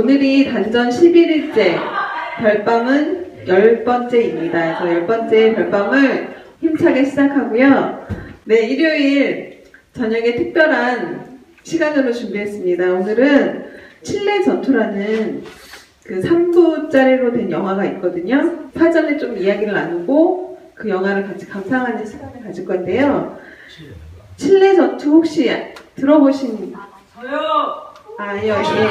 [0.00, 1.78] 오늘이 단전 11일째,
[2.38, 4.78] 별밤은 10번째입니다.
[4.78, 8.06] 그래서 10번째 별밤을 힘차게 시작하고요.
[8.44, 12.92] 네, 일요일 저녁에 특별한 시간으로 준비했습니다.
[12.94, 13.66] 오늘은
[14.02, 15.44] 칠레 전투라는
[16.04, 18.70] 그 3부짜리로 된 영화가 있거든요.
[18.74, 23.38] 사전에 좀 이야기를 나누고 그 영화를 같이 감상하는 시간을 가질 건데요.
[24.38, 25.50] 칠레 전투 혹시
[25.94, 26.74] 들어보신
[27.14, 27.90] 저요.
[28.22, 28.84] 아, 여기, 예,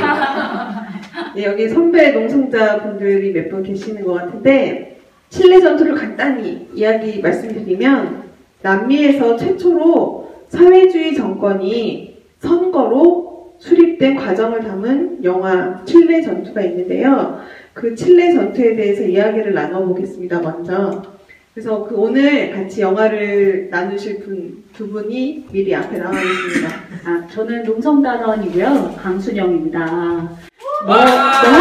[1.41, 8.23] 여기 선배 농성자 분들이 몇 분 계시는 것 같은데, 칠레 전투를 간단히 이야기 말씀드리면,
[8.61, 17.39] 남미에서 최초로 사회주의 정권이 선거로 수립된 과정을 담은 영화 칠레 전투가 있는데요.
[17.73, 21.03] 그 칠레 전투에 대해서 이야기를 나눠보겠습니다, 먼저.
[21.53, 26.69] 그래서 그 오늘 같이 영화를 나누실 분 두 분이 미리 앞에 나와 있습니다.
[27.05, 28.95] 아, 저는 농성단원이고요.
[28.97, 30.48] 강순영입니다.
[30.85, 31.05] 뭐, 와!
[31.43, 31.51] 뭐,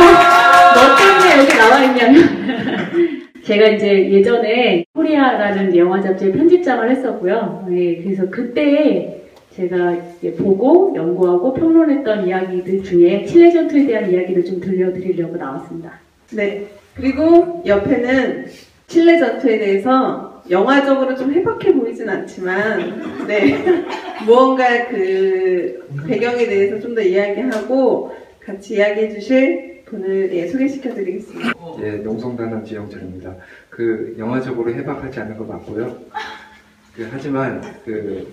[0.74, 7.66] 뭐 때문에 여기 나와 있냐면, 제가 이제 예전에 코리아라는 영화 잡지의 편집장을 했었고요.
[7.68, 9.22] 네, 그래서 그때
[9.56, 9.96] 제가
[10.38, 15.98] 보고 연구하고 평론했던 이야기들 중에 칠레 전투에 대한 이야기를 좀 들려드리려고 나왔습니다.
[16.32, 16.66] 네.
[16.94, 18.46] 그리고 옆에는
[18.86, 23.64] 칠레 전투에 대해서 영화적으로 좀 해박해 보이진 않지만, 네.
[24.26, 28.12] 무언가 그 배경에 대해서 좀 더 이야기하고
[28.48, 31.52] 같이 이야기해 주실 분을 예, 소개시켜 드리겠습니다.
[31.82, 33.34] 예, 농성단원 지영철입니다.
[33.68, 35.94] 그 영화적으로 해박하지 않은 거 맞고요.
[36.96, 38.26] 그, 하지만 그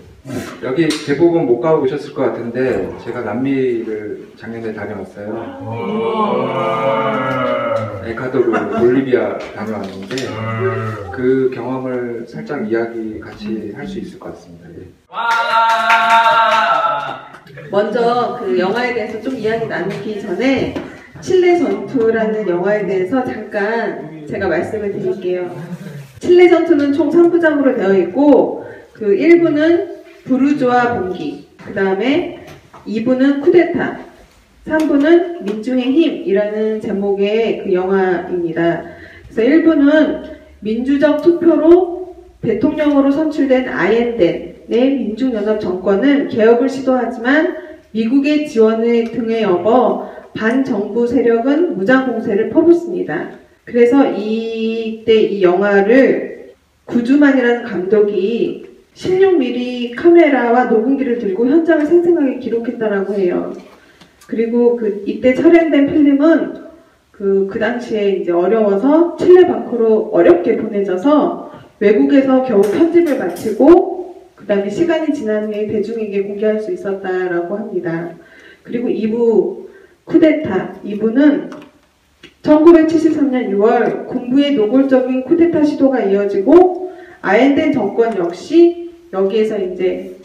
[0.64, 5.28] 여기 대부분 못 가보셨을 것 같은데 제가 남미를 작년에 다녀왔어요.
[8.06, 10.16] 에콰도르, 볼리비아 다녀왔는데
[11.12, 14.70] 그 경험을 살짝 이야기 같이 할 수 있을 것 같습니다.
[14.80, 14.88] 예.
[16.95, 17.28] 와.
[17.69, 20.73] 먼저 그 영화에 대해서 좀 이야기 나누기 전에
[21.19, 25.53] 칠레 전투라는 영화에 대해서 잠깐 제가 말씀을 드릴게요.
[26.19, 32.45] 칠레 전투는 총 3부작으로 되어 있고 그 1부는 부르주아 봉기, 그 다음에
[32.88, 34.00] 2부는 쿠데타,
[34.66, 38.83] 3부는 민중의 힘이라는 제목의 그 영화입니다.
[39.29, 47.56] 그래서 1부는 민주적 투표로 대통령으로 선출된 아엔덴 의 민중연합 정권은 개혁을 시도하지만
[47.92, 53.30] 미국의 지원을 등에 업어 반정부 세력은 무장 공세를 퍼붓습니다.
[53.64, 56.54] 그래서 이때 이 영화를
[56.86, 58.66] 구주만이라는 감독이
[58.96, 63.54] 16mm 카메라와 녹음기를 들고 현장을 생생하게 기록했다라고 해요.
[64.28, 66.66] 그리고 그 이때 촬영된 필름은
[67.12, 73.94] 그, 그 당시에 이제 어려워서 칠레 밖으로 어렵게 보내져서 외국에서 겨우 편집을 마치고
[74.45, 78.11] 그 다음에 시간이 지난 후에 대중에게 공개할 수 있었다라고 합니다.
[78.61, 79.66] 그리고 2부
[80.06, 81.50] 쿠데타 2부는
[82.44, 90.16] 1973년 6월 군부의 노골적인 쿠데타 시도가 이어지고 아엔덴 정권 역시 여기에서 이제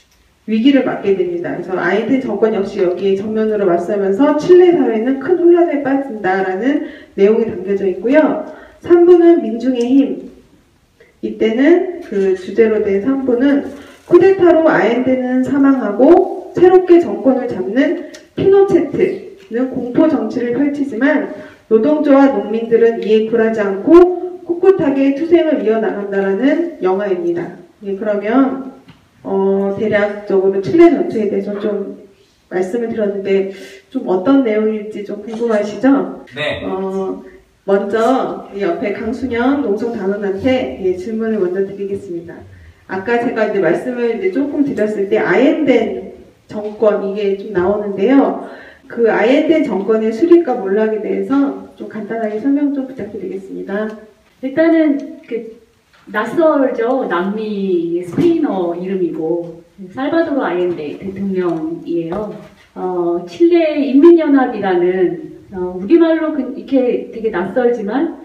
[0.47, 1.53] 위기를 맞게 됩니다.
[1.55, 8.45] 그래서 아엔덴 정권 역시 여기에 정면으로 맞서면서 칠레 사회는 큰 혼란에 빠진다라는 내용이 담겨져 있고요.
[8.83, 10.31] 3부는 민중의 힘.
[11.23, 21.33] 이때는 그 주제로 된 3부는 쿠데타로 아엔덴은 사망하고 새롭게 정권을 잡는 피노체트는 공포 정치를 펼치지만
[21.69, 27.53] 노동조와 농민들은 이에 굴하지 않고 꿋꿋하게 투쟁을 이어나간다라는 영화입니다.
[27.85, 28.73] 예, 그러면
[29.23, 32.09] 어, 대략적으로 칠레 전투에 대해서 좀
[32.49, 33.53] 말씀을 드렸는데
[33.91, 36.25] 좀 어떤 내용일지 좀 궁금하시죠?
[36.35, 36.65] 네.
[36.65, 37.23] 어,
[37.65, 42.35] 먼저 이 옆에 강순영 농성 단원한테 예, 질문을 먼저 드리겠습니다.
[42.91, 46.13] 아까 제가 이제 말씀을 이제 조금 드렸을 때 아엔덴
[46.49, 48.49] 정권 이게 좀 나오는데요.
[48.89, 53.89] 그 아엔덴 정권의 수립과 몰락에 대해서 좀 간단하게 설명 좀 부탁드리겠습니다.
[54.43, 55.61] 일단은 그
[56.07, 57.07] 낯설죠.
[57.09, 59.63] 남미 스페인어 이름이고
[59.93, 62.35] 살바도르 아yen데 대통령이에요.
[62.75, 68.21] 어, 칠레 인민연합이라는 어, 우리말로 그- 이렇게 되게 낯설지만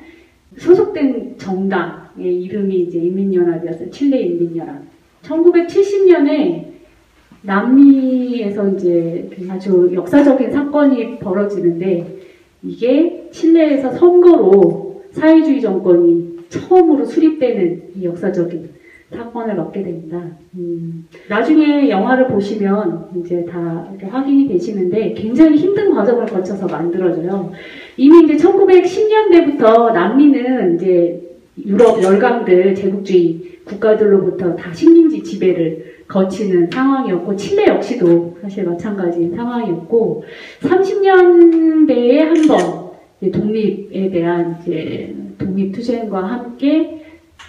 [0.57, 4.83] 소속된 정당의 이름이 이제 인민연합이어서 칠레 인민연합.
[5.23, 6.65] 1970년에
[7.41, 12.17] 남미에서 이제 그 아주 역사적인 사건이 벌어지는데
[12.63, 18.69] 이게 칠레에서 선거로 사회주의 정권이 처음으로 수립되는 이 역사적인
[19.13, 20.21] 사건을 맡게 됩니다.
[20.55, 27.51] 음, 나중에 영화를 보시면 이제 다 확인이 되시는데 굉장히 힘든 과정을 거쳐서 만들어져요.
[27.97, 31.24] 이미 이제 1910년대부터 남미는 이제
[31.65, 40.23] 유럽 열강들 제국주의 국가들로부터 다 식민지 지배를 거치는 상황이었고 칠레 역시도 사실 마찬가지인 상황이었고
[40.61, 42.85] 30년대에 한 번
[43.31, 47.01] 독립에 대한 이제 독립 투쟁과 함께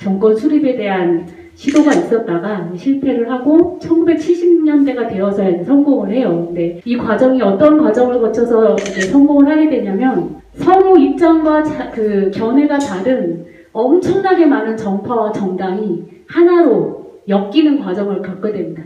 [0.03, 6.45] 정권 수립에 대한 시도가 있었다가 실패를 하고 1970년대가 되어서 이제 성공을 해요.
[6.47, 13.45] 근데 이 과정이 어떤 과정을 거쳐서 성공을 하게 되냐면 서로 입장과 자- 그 견해가 다른
[13.77, 18.83] 엄청나게 많은 정파와 정당이 하나로 엮이는 과정을 겪게 됩니다.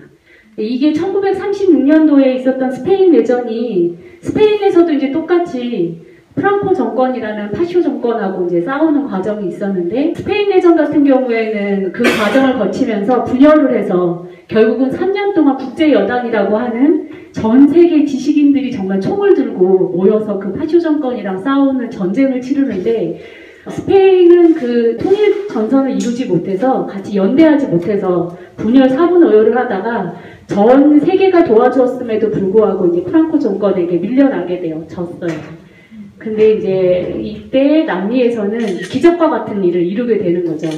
[0.57, 6.03] 이게 1936년도에 있었던 스페인 내전이 스페인에서도 이제 똑같이
[6.35, 13.25] 프랑코 정권이라는 파쇼 정권하고 이제 싸우는 과정이 있었는데 스페인 내전 같은 경우에는 그 과정을 거치면서
[13.25, 20.39] 분열을 해서 결국은 3년 동안 국제 여당이라고 하는 전 세계 지식인들이 정말 총을 들고 모여서
[20.39, 23.21] 그 파쇼 정권이랑 싸우는 전쟁을 치르는데
[23.69, 30.15] 스페인은 그 통일 전선을 이루지 못해서 같이 연대하지 못해서 분열 사분오열을 하다가
[30.47, 34.85] 전 세계가 도와주었음에도 불구하고 이제 프랑코 정권에게 밀려나게 돼요.
[34.89, 35.31] 졌어요.
[36.19, 38.59] 근데 이제 이때 남미에서는
[38.91, 40.69] 기적과 같은 일을 이루게 되는 거죠.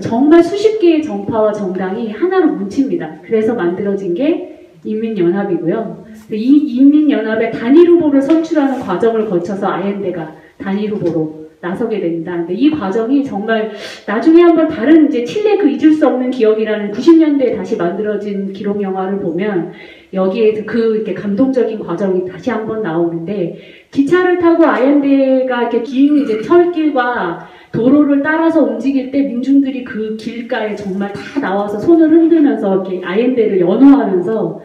[0.00, 3.20] 정말 수십 개의 정파와 정당이 하나로 뭉칩니다.
[3.24, 6.04] 그래서 만들어진 게 인민연합이고요.
[6.32, 12.36] 이 인민연합의 단일 후보를 선출하는 과정을 거쳐서 아옌데가 단일 후보로 나서게 됩니다.
[12.36, 13.70] 근데 이 과정이 정말
[14.06, 19.18] 나중에 한번 다른 이제 칠레 그 잊을 수 없는 기억이라는 90년대에 다시 만들어진 기록 영화를
[19.18, 19.72] 보면
[20.12, 23.58] 여기에 그 이렇게 감동적인 과정이 다시 한번 나오는데
[23.90, 31.12] 기차를 타고 아얀데가 이렇게 긴 이제 철길과 도로를 따라서 움직일 때 민중들이 그 길가에 정말
[31.12, 34.60] 다 나와서 손을 흔들면서 이렇게 아얀데를 연호하면서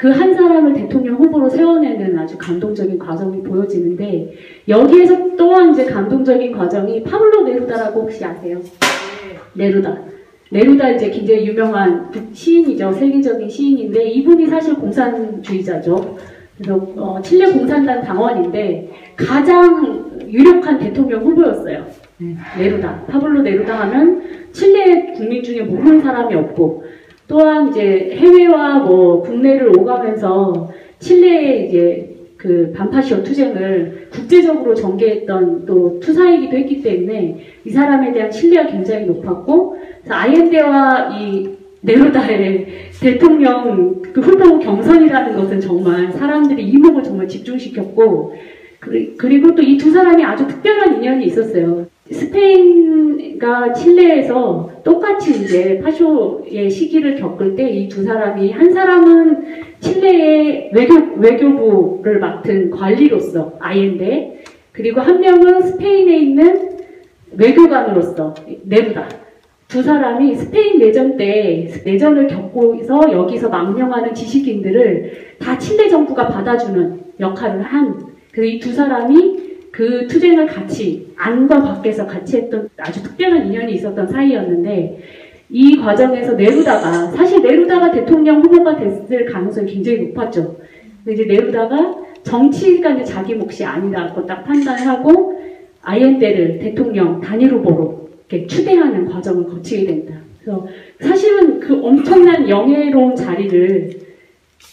[0.00, 4.32] 그 한 사람을 대통령 후보로 세워내는 아주 감동적인 과정이 보여지는데
[4.66, 8.58] 여기에서 또한 이제 감동적인 과정이 파블로 네루다라고 혹시 아세요?
[9.52, 9.98] 네루다.
[10.52, 12.92] 네루다 이제 굉장히 유명한 북- 시인이죠.
[12.92, 16.16] 세계적인 시인인데 이분이 사실 공산주의자죠.
[16.56, 21.84] 그래서 어, 칠레 공산당 당원인데 가장 유력한 대통령 후보였어요.
[22.58, 23.04] 네루다.
[23.06, 24.22] 파블로 네루다 하면
[24.52, 26.84] 칠레 국민 중에 모르는 사람이 없고
[27.30, 30.68] 또한 이제 해외와 뭐 국내를 오가면서
[30.98, 38.70] 칠레의 이제 그 반파시오 투쟁을 국제적으로 전개했던 또 투사이기도 했기 때문에 이 사람에 대한 신뢰가
[38.70, 39.76] 굉장히 높았고
[40.08, 41.50] 아이엔데와 이
[41.82, 42.66] 네루다의
[43.00, 48.34] 대통령 그 후보 경선이라는 것은 정말 사람들의 이목을 정말 집중시켰고
[48.80, 51.86] 그리- 그리고 또 이 두 사람이 아주 특별한 인연이 있었어요.
[52.10, 52.99] 스페인
[53.40, 60.94] 과 칠레에서 똑같이 이제 파쇼의 시기를 겪을 때 이 두 사람이 한 사람은 칠레의 외교,
[61.16, 66.70] 외교부를 맡은 관리로서 아이엔데 그리고 한 명은 스페인에 있는
[67.32, 68.34] 외교관으로서
[68.64, 69.08] 네루다.
[69.68, 77.62] 두 사람이 스페인 내전 때 내전을 겪고서 여기서 망명하는 지식인들을 다 칠레 정부가 받아주는 역할을
[77.62, 79.39] 한그이두 사람이
[79.70, 85.02] 그 투쟁을 같이 안과 밖에서 같이 했던 아주 특별한 인연이 있었던 사이였는데
[85.50, 90.56] 이 과정에서 네루다가 사실 네루다가 대통령 후보가 됐을 가능성이 굉장히 높았죠.
[91.04, 95.40] 근데 이제 네루다가 정치가 이제 자기 몫이 아니라고 딱 판단을 하고
[95.82, 100.14] 아이엔데를 대통령 단일 후보로 이렇게 추대하는 과정을 거치게 된다.
[100.40, 100.66] 그래서
[101.00, 104.09] 사실은 그 엄청난 영예로운 자리를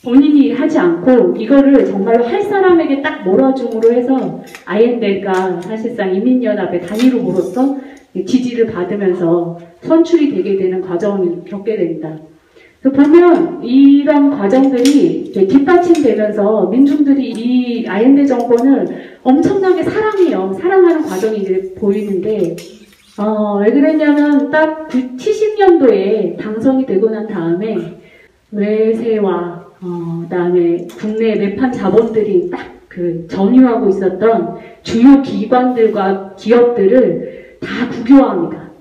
[0.03, 7.77] 본인이 하지 않고 이거를 정말로 할 사람에게 딱 몰아줌으로 해서 아이엔데가 사실상 인민연합의 단일 후보로서
[8.25, 12.17] 지지를 받으면서 선출이 되게 되는 과정을 겪게 됩니다.
[12.81, 20.53] 그래서 보면 이런 과정들이 뒷받침되면서 민중들이 이 아이엔데 정권을 엄청나게 사랑해요.
[20.59, 22.55] 사랑하는 과정이 이제 보이는데
[23.19, 27.75] 어, 왜 그랬냐면 딱 70년도에 당선이 되고 난 다음에
[28.51, 38.71] 외세와 어, 그다음에 국내 매판 자본들이 딱 그 점유하고 있었던 주요 기관들과 기업들을 다 국유화합니다.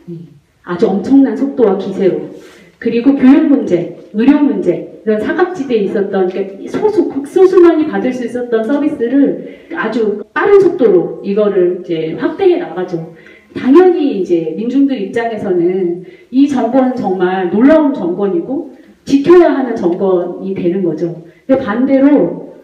[0.65, 2.31] 아주 엄청난 속도와 기세로.
[2.79, 9.67] 그리고 교육 문제, 의료 문제, 이런 사각지대에 있었던 그러니까 소수, 극소수만이 받을 수 있었던 서비스를
[9.77, 13.15] 아주 빠른 속도로 이거를 이제 확대해 나가죠.
[13.55, 18.76] 당연히 이제 민중들 입장에서는 이 정권은 정말 놀라운 정권이고
[19.07, 21.23] 지켜야 하는 정권이 되는 거죠.
[21.47, 22.55] 근데 반대로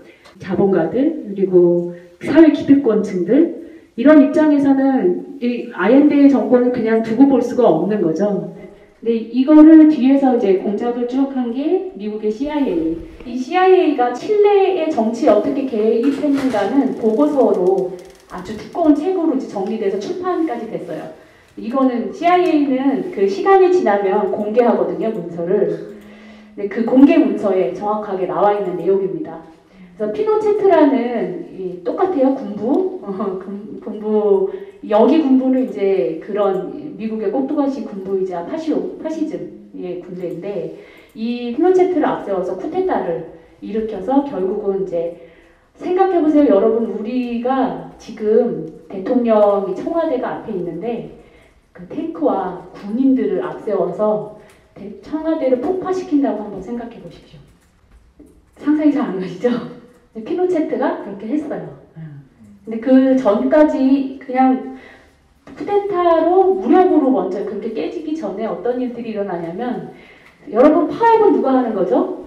[0.40, 3.62] 자본가들 그리고 사회 기득권층들
[3.96, 8.54] 이런 입장에서는 이 아이엔데의 정권을 그냥 두고 볼 수가 없는 거죠.
[9.00, 12.96] 근데 이거를 뒤에서 이제 공작을 쭉 한 게 미국의 CIA.
[13.26, 17.92] 이 CIA가 칠레의 정치에 어떻게 개입했는가는 보고서로
[18.30, 21.02] 아주 두꺼운 책으로 이제 정리돼서 출판까지 됐어요.
[21.56, 25.91] 이거는 CIA는 그 시간이 지나면 공개하거든요, 문서를.
[26.54, 29.42] 근데 그 공개 문서에 정확하게 나와 있는 내용입니다.
[29.96, 34.50] 그래서 피노체트라는 이 똑같아요 군부 어, 군- 군부
[34.88, 40.78] 여기 군부는 이제 그런 미국의 꼭두각시 군부이자 파시오 파시즘의 군대인데
[41.14, 45.28] 이 피노체트를 앞세워서 쿠데타를 일으켜서 결국은 이제
[45.74, 51.18] 생각해 보세요 여러분 우리가 지금 대통령이 청와대가 앞에 있는데
[51.72, 54.41] 그 탱크와 군인들을 앞세워서 대-
[55.02, 57.38] 청와대를 폭파시킨다고 한번 생각해 보십시오.
[58.58, 59.50] 상상이 잘 안 가시죠?
[60.24, 61.78] 피노체트가 그렇게 했어요.
[62.64, 64.78] 근데 그 전까지 그냥
[65.56, 69.92] 쿠데타로 무력으로 먼저 그렇게 깨지기 전에 어떤 일들이 일어나냐면
[70.50, 72.26] 여러분 파업은 누가 하는 거죠?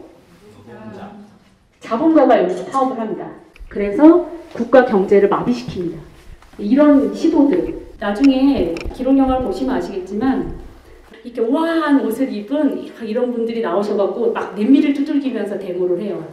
[1.79, 3.31] 자본가가 여기서 파업을 합니다.
[3.69, 5.97] 그래서 국가 경제를 마비시킵니다.
[6.57, 10.64] 이런 시도들 나중에 기록 영화를 보시면 아시겠지만
[11.25, 16.23] 이렇게 우아한 옷을 입은 이런 분들이 나오셔갖고 막 냄비를 두들기면서 데모를 해요.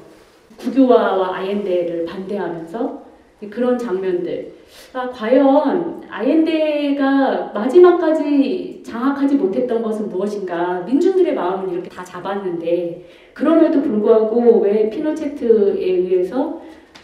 [0.59, 3.03] 국유화와 아옌데를 반대하면서
[3.49, 4.53] 그런 장면들.
[4.93, 10.81] 아, 과연 아옌데가 마지막까지 장악하지 못했던 것은 무엇인가?
[10.83, 16.61] 민중들의 마음을 이렇게 다 잡았는데 그럼에도 불구하고 왜 피노체트에 의해서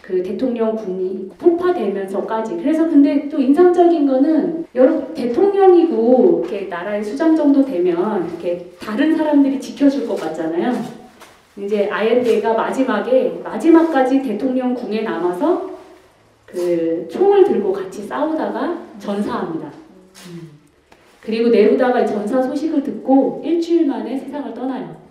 [0.09, 7.63] 그 대통령 군이 폭파되면서까지 그래서 근데 또 인상적인 거는 여러분 대통령이고 이렇게 나라의 수장 정도
[7.63, 10.73] 되면 이렇게 다른 사람들이 지켜줄 것 같잖아요.
[11.57, 15.69] 이제 아옌데가 마지막에 마지막까지 대통령 궁에 남아서
[16.47, 19.67] 그 총을 들고 같이 싸우다가 전사합니다.
[19.67, 20.49] 음.
[21.21, 25.08] 그리고 네루다가 이 전사 소식을 듣고 일주일 만에 세상을 떠나요.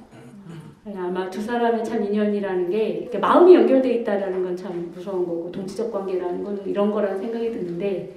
[0.97, 6.43] 아마 두 사람의 참 인연이라는 게 마음이 연결돼 있다라는 건 참 무서운 거고 동지적 관계라는
[6.43, 8.17] 건 이런 거라는 생각이 드는데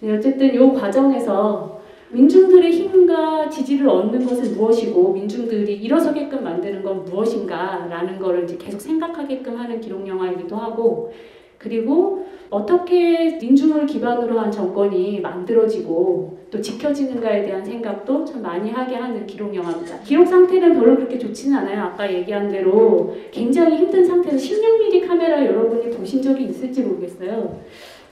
[0.00, 1.80] 네, 어쨌든 이 과정에서
[2.10, 9.56] 민중들의 힘과 지지를 얻는 것은 무엇이고 민중들이 일어서게끔 만드는 건 무엇인가라는 거를 이제 계속 생각하게끔
[9.56, 11.12] 하는 기록 영화이기도 하고
[11.58, 19.26] 그리고 어떻게 민중을 기반으로 한 정권이 만들어지고 또 지켜지는가에 대한 생각도 참 많이 하게 하는
[19.26, 20.00] 기록 영화입니다.
[20.00, 21.82] 기록 상태는 별로 그렇게 좋지는 않아요.
[21.82, 27.60] 아까 얘기한 대로 굉장히 힘든 상태에서 16mm 카메라 여러분이 보신 적이 있을지 모르겠어요.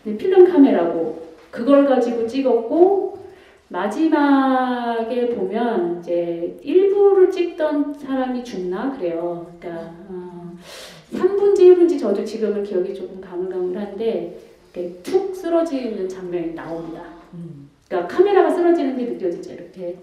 [0.03, 3.19] 근데 필름 카메라고 그걸 가지고 찍었고
[3.69, 9.51] 마지막에 보면 이제 일부를 찍던 사람이 죽나 그래요.
[9.59, 10.57] 그러니까 어,
[11.13, 14.39] 3분지 1분지 저도 지금은 기억이 조금 가물가물한데
[15.03, 17.03] 툭 쓰러지는 장면이 나옵니다.
[17.95, 19.99] 그러니까 카메라가 쓰러지는 게 느껴지죠 이렇게.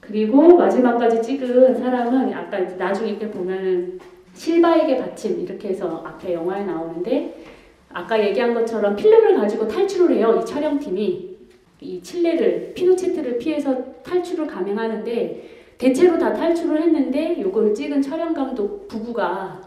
[0.00, 4.00] 그리고 마지막까지 찍은 사람은 아까 나중에 이렇게 보면은
[4.34, 7.44] 실바에게 받침 이렇게 해서 앞에 영화에 나오는데
[7.90, 11.36] 아까 얘기한 것처럼 필름을 가지고 탈출을 해요 이 촬영팀이
[11.80, 19.60] 이 칠레를 피노체트를 피해서 탈출을 감행하는데 대체로 다 탈출을 했는데 이걸 찍은 촬영 감독 부부가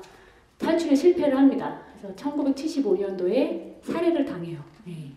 [0.58, 1.82] 탈출에 실패를 합니다.
[1.98, 4.60] 그래서 1975년도에 살해를 당해요.
[4.86, 5.13] 네.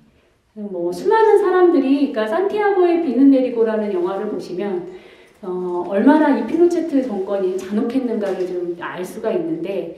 [0.59, 4.89] 뭐 수많은 사람들이 그러니까 산티아고의 비는 내리고라는 영화를 보시면
[5.43, 9.97] 어, 얼마나 이 피노체트 정권이 잔혹했는가를 좀 알 수가 있는데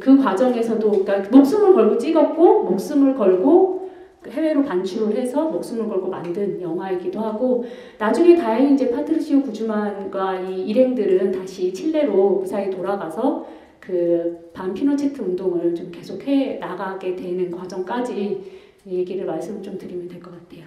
[0.00, 3.90] 그 과정에서도 그러니까 목숨을 걸고 찍었고 목숨을 걸고
[4.28, 7.64] 해외로 반출을 해서 목숨을 걸고 만든 영화이기도 하고
[7.98, 13.46] 나중에 다행히 이제 파트리시오 구즈만과 이 일행들은 다시 칠레로 무사히 돌아가서
[13.78, 20.64] 그 반피노체트 운동을 좀 계속해 나가게 되는 과정까지 얘기를 말씀 좀 드리면 될 것 같아요.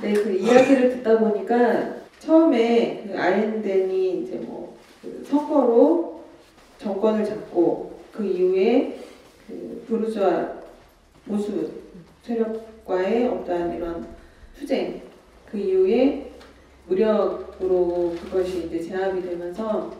[0.00, 4.68] 네, 그 이야기를 듣다 보니까 처음에 그 아엔덴이 이제 뭐
[5.02, 6.24] 그 선거로
[6.78, 8.98] 정권을 잡고 그 이후에
[9.46, 10.54] 그 부르주아
[11.26, 11.70] 보수
[12.22, 14.06] 세력과의 어떠한 이런
[14.58, 15.02] 투쟁
[15.46, 16.32] 그 이후에
[16.88, 19.92] 무력으로 그것이 이제 제압이 되면서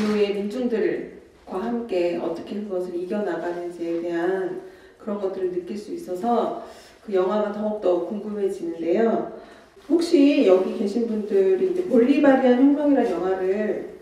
[0.00, 1.21] 이후에 민중들과
[1.58, 4.62] 함께 어떻게 그것을 이겨나가는지에 대한
[4.98, 6.64] 그런 것들을 느낄 수 있어서
[7.04, 9.40] 그 영화가 더욱더 궁금해지는데요.
[9.88, 13.92] 혹시 여기 계신 분들이 이제 볼리바리안 혁명이라는 영화를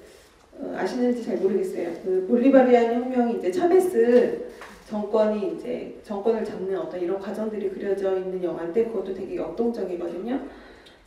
[0.59, 1.89] 어, 아시는지 잘 모르겠어요.
[2.05, 4.51] 그 볼리바리안 혁명이 이제 차베스
[4.89, 10.41] 정권이 이제 정권을 잡는 어떤 이런 과정들이 그려져 있는 영화인데 그것도 되게 역동적이거든요.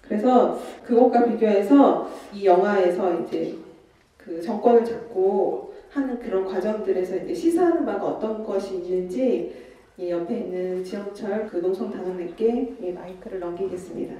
[0.01, 3.55] 그래서 그것과 비교해서 이 영화에서 이제
[4.17, 9.63] 그 정권을 잡고 하는 그런 과정들에서 이제 시사하는 바가 어떤 것이 있는지
[9.97, 14.15] 이 옆에 있는 지영철 그 농성 단원님께 이 마이크를 넘기겠습니다.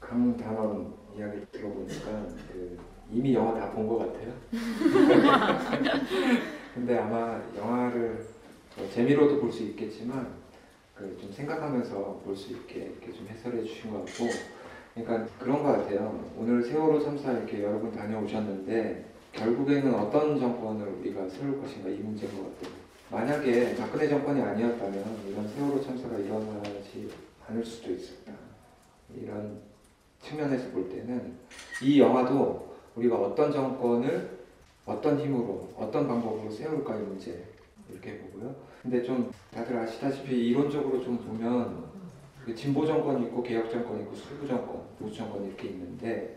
[0.00, 2.76] 강 단원 이야기 들어보니까 그
[3.12, 4.32] 이미 영화 다 본 것 같아요.
[6.74, 8.26] 근데 아마 영화를
[8.76, 10.26] 뭐 재미로도 볼 수 있겠지만
[10.96, 14.24] 그 좀 생각하면서 볼 수 있게 이렇게 좀 해설해 주신 것 같고
[14.94, 16.24] 그러니까 그런 것 같아요.
[16.36, 19.04] 오늘 세월호 참사 이렇게 여러 분 다녀오셨는데
[19.36, 22.74] 결국에는 어떤 정권을 우리가 세울 것인가 이 문제인 것 같아요.
[23.10, 27.08] 만약에 박근혜 정권이 아니었다면 이런 세월호 참사가 일어나지
[27.46, 28.32] 않을 수도 있었다.
[29.14, 29.60] 이런
[30.22, 31.34] 측면에서 볼 때는
[31.82, 34.36] 이 영화도 우리가 어떤 정권을
[34.86, 37.44] 어떤 힘으로 어떤 방법으로 세울까의 문제
[37.90, 38.54] 이렇게 보고요.
[38.82, 41.84] 근데 좀 다들 아시다시피 이론적으로 좀 보면
[42.44, 46.35] 그 진보 정권이 있고 개혁 정권이 있고 수구 정권, 보수 정권이 이렇게 있는데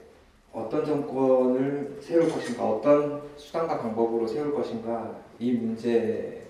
[0.51, 6.43] 어떤 정권을 세울 것인가, 어떤 수단과 방법으로 세울 것인가 이 문제를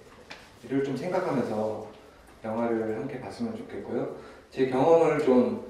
[0.85, 1.87] 좀 생각하면서
[2.43, 4.15] 영화를 함께 봤으면 좋겠고요.
[4.49, 5.67] 제 경험을 좀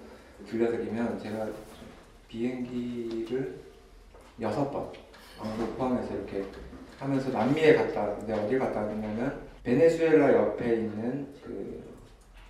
[0.48, 1.48] 들려드리면 제가
[2.27, 3.59] 비행기를
[4.39, 4.91] 여섯 번
[5.38, 6.45] 한국 포함해서 이렇게
[7.00, 11.83] 하면서 남미에 갔다 근데 어디 갔다 왔냐면 베네수엘라 옆에 있는 그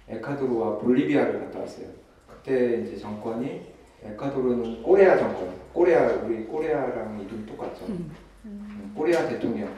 [0.09, 1.87] 에콰도르와 볼리비아를 갔다 왔어요.
[2.27, 3.61] 그때 이제 정권이
[4.03, 7.85] 에콰도르는 꼬레아 정권, 꼬레아 우리 꼬레아랑 이름이 똑같죠.
[8.45, 9.69] 음, 꼬레아 대통령이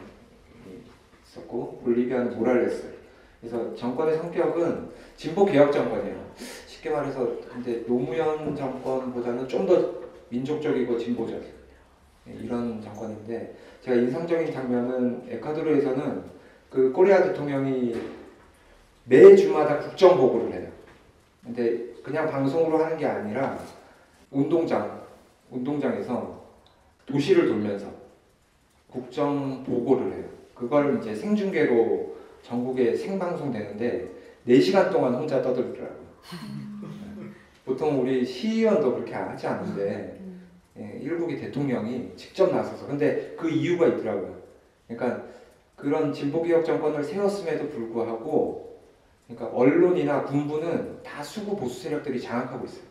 [1.28, 2.94] 있었고 볼리비아는 모랄레스.
[3.40, 6.32] 그래서 정권의 성격은 진보 개혁 정권이에요.
[6.68, 11.44] 쉽게 말해서 근데 노무현 정권보다는 좀 더 민족적이고 진보적인
[12.30, 16.24] 예, 이런 정권인데 제가 인상적인 장면은 에콰도르에서는
[16.70, 17.96] 그 꼬레아 대통령이
[19.06, 20.70] 매 주마다 국정 보고를 해요.
[21.44, 23.60] 근데 그냥 방송으로 하는 게 아니라
[24.30, 25.01] 운동장
[25.52, 26.42] 운동장에서
[27.06, 27.88] 도시를 돌면서
[28.90, 30.26] 국정 보고를 해요.
[30.56, 34.10] 그걸 이제 생중계로 전국에 생방송 되는데
[34.48, 36.02] 4시간 동안 혼자 떠들더라고요.
[37.66, 40.20] 보통 우리 시의원도 그렇게 하지 않는데
[40.78, 44.42] 예, 일국의 대통령이 직접 나서서 근데 그 이유가 있더라고요.
[44.88, 45.24] 그러니까
[45.76, 48.80] 그런 진보개혁 정권을 세웠음에도 불구하고
[49.28, 52.84] 그러니까 언론이나 군부는 다 수구 보수 세력들이 장악하고 있어요.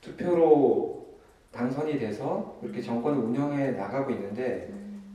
[0.00, 1.06] 투표로
[1.52, 4.72] 당선이 돼서 이렇게 정권을 운영해 나가고 있는데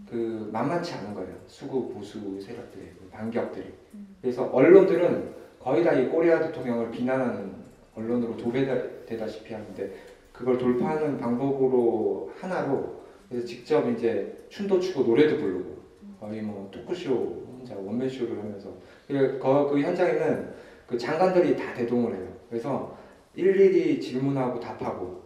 [0.09, 1.35] 그 만만치 않은 거예요.
[1.47, 3.73] 수구 보수 세력들이 그 반격들이.
[4.21, 7.53] 그래서 언론들은 거의 다이 꼬리아 대통령을 비난하는
[7.95, 9.91] 언론으로 도배되다시피 하는데
[10.31, 15.75] 그걸 돌파하는 방법으로 하나로 그래서 직접 이제 춤도 추고 노래도 부르고
[16.19, 18.69] 거의 뭐 토크쇼 혼자 원맨 쇼를 하면서
[19.07, 20.53] 그, 거- 그 현장에는
[20.85, 22.27] 그 장관들이 다 대동을 해요.
[22.49, 22.95] 그래서
[23.33, 25.24] 일일이 질문하고 답하고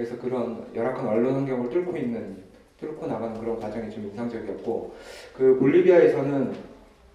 [0.00, 2.42] 그래서 그런 열악한 언론 환경을 뚫고 있는
[2.78, 4.94] 뚫고 나가는 그런 과정이 좀 인상적이었고
[5.36, 6.54] 그 볼리비아에서는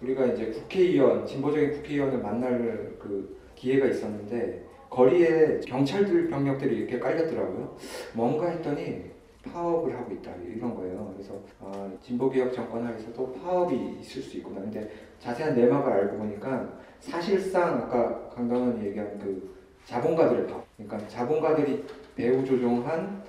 [0.02, 7.76] 우리가 이제 국회의원 진보적인 국회의원을 만날 그 기회가 있었는데 거리에 경찰들 병력들이 이렇게 깔렸더라고요.
[8.12, 9.06] 뭔가 했더니
[9.42, 11.12] 파업을 하고 있다 이런 거예요.
[11.12, 14.60] 그래서 아, 진보개혁 정권 하에서도 파업이 있을 수 있구나.
[14.60, 20.64] 근데 자세한 내막을 알고 보니까 사실상 아까 강강원이 얘기한 그 자본가들의 파업.
[20.76, 21.84] 그러니까 자본가들이
[22.16, 23.22] 배후 조종한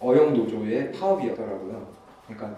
[0.00, 1.88] 어영 노조의 파업이었더라고요.
[2.26, 2.56] 그러니까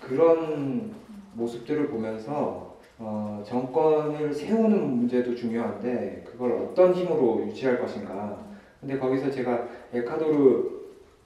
[0.00, 0.92] 그런
[1.34, 8.44] 모습들을 보면서 어, 정권을 세우는 문제도 중요한데 그걸 어떤 힘으로 유지할 것인가.
[8.80, 10.76] 근데 거기서 제가 에콰도르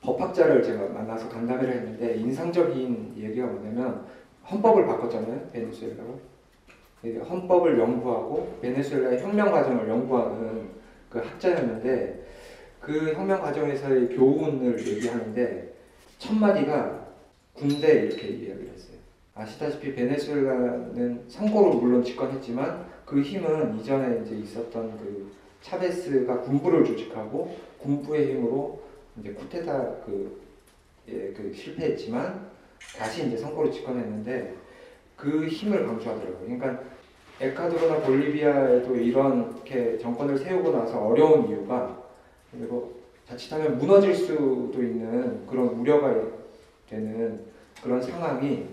[0.00, 4.04] 법학자를 제가 만나서 간담회를 했는데 인상적인 얘기가 뭐냐면
[4.50, 6.30] 헌법을 바꿨잖아요 베네수엘라로.
[7.02, 10.68] 헌법을 연구하고 베네수엘라의 혁명 과정을 연구하는
[11.08, 12.26] 그 학자였는데
[12.90, 15.72] 그 혁명 과정에서의 교훈을 얘기하는데
[16.18, 17.06] 첫 마디가
[17.54, 18.98] 군대 이렇게 이야기를 했어요.
[19.32, 25.30] 아시다시피 베네수엘라는 선거로 물론 집권했지만 그 힘은 이전에 이제 있었던 그
[25.62, 28.82] 차베스가 군부를 조직하고 군부의 힘으로
[29.20, 30.40] 이제 쿠데타 그,
[31.08, 32.50] 예, 그 실패했지만
[32.98, 34.52] 다시 이제 선거로 집권했는데
[35.14, 36.40] 그 힘을 강조하더라고요.
[36.40, 36.82] 그러니까
[37.40, 42.00] 에콰도르나 볼리비아에도 이렇게 정권을 세우고 나서 어려운 이유가
[42.52, 46.14] 그리고 자칫하면 무너질 수도 있는 그런 우려가
[46.88, 47.40] 되는
[47.82, 48.66] 그런 상황이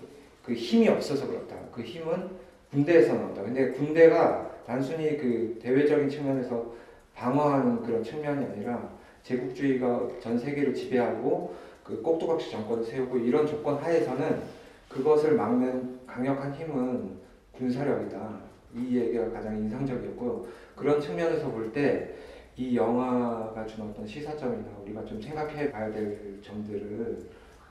[0.44, 1.56] 그 힘이 없어서 그렇다.
[1.72, 2.28] 그 힘은
[2.70, 3.42] 군대에서 나온다.
[3.42, 6.72] 근데 군대가 단순히 그 대외적인 측면에서
[7.14, 8.90] 방어하는 그런 측면이 아니라
[9.22, 14.42] 제국주의가 전 세계를 지배하고 그 꼭두각시 정권을 세우고 이런 조건 하에서는
[14.88, 17.18] 그것을 막는 강력한 힘은
[17.52, 18.40] 군사력이다.
[18.74, 22.14] 이 얘기가 가장 인상적이었고 그런 측면에서 볼때
[22.58, 27.18] 이 영화가 준 어떤 시사점이나 우리가 좀 생각해 봐야 될 점들을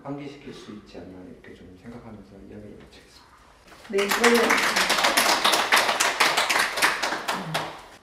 [0.01, 3.27] 환기시킬 수 있지 않나 이렇게 좀 생각하면서 이야기를 마치겠습니다.
[3.91, 4.41] 네, 그러면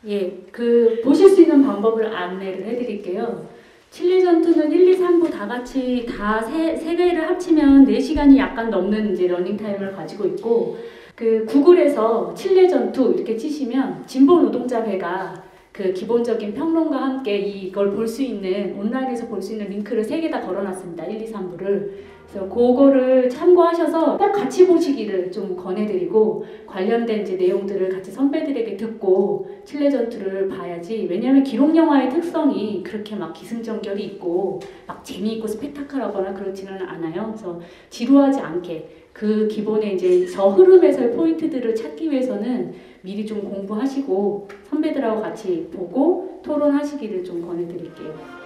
[0.06, 3.48] 예, 그 보실 수 있는 방법을 안내를 해드릴게요.
[3.90, 9.14] 칠레 전투는 1, 2, 3부 다 같이 다 세, 세 개를 합치면 4시간이 약간 넘는
[9.14, 10.76] 이제 러닝 타임을 가지고 있고
[11.14, 18.06] 그 구글에서 칠레 전투 이렇게 치시면 진보 노동자 회가 그 기본적인 평론과 함께 이걸 볼
[18.06, 21.04] 수 있는 온라인에서 볼 수 있는 링크를 세 개 다 걸어놨습니다.
[21.06, 21.90] 1, 2, 3부를.
[22.28, 29.88] 그래서 그거를 참고하셔서 꼭 같이 보시기를 좀 권해드리고 관련된 이제 내용들을 같이 선배들에게 듣고 칠레
[29.88, 31.06] 전투를 봐야지.
[31.08, 37.26] 왜냐하면 기록 영화의 특성이 그렇게 막 기승전결이 있고 막 재미있고 스펙타클하거나 그렇지는 않아요.
[37.26, 37.60] 그래서
[37.90, 45.68] 지루하지 않게 그 기본의 이제 저 흐름에서의 포인트들을 찾기 위해서는 미리 좀 공부하시고 선배들하고 같이
[45.72, 48.43] 보고 토론하시기를 좀 권해드릴게요.